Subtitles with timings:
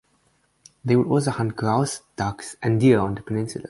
[0.83, 3.59] They would also hunt grouse, ducks, and deer on the peninsula.